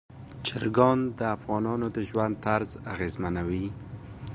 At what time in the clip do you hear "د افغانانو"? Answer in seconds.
1.19-1.87